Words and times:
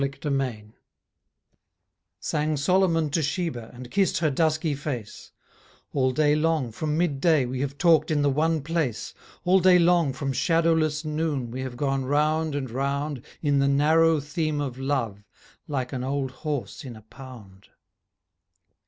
SOLOMON 0.01 0.19
TO 0.19 0.29
SHEBA 0.31 0.73
Sang 2.19 2.57
Solomon 2.57 3.09
to 3.11 3.21
Sheba, 3.21 3.69
And 3.71 3.91
kissed 3.91 4.17
her 4.17 4.31
dusky 4.31 4.73
face, 4.73 5.31
'All 5.93 6.09
day 6.09 6.35
long 6.35 6.71
from 6.71 6.97
mid 6.97 7.21
day 7.21 7.45
We 7.45 7.59
have 7.59 7.77
talked 7.77 8.09
in 8.09 8.23
the 8.23 8.29
one 8.31 8.63
place, 8.63 9.13
All 9.45 9.59
day 9.59 9.77
long 9.77 10.11
from 10.11 10.33
shadowless 10.33 11.05
noon 11.05 11.51
We 11.51 11.61
have 11.61 11.77
gone 11.77 12.05
round 12.05 12.55
and 12.55 12.71
round 12.71 13.21
In 13.43 13.59
the 13.59 13.67
narrow 13.67 14.19
theme 14.19 14.59
of 14.59 14.79
love 14.79 15.23
Like 15.67 15.93
an 15.93 16.03
old 16.03 16.31
horse 16.31 16.83
in 16.83 16.95
a 16.95 17.03
pound.' 17.03 17.67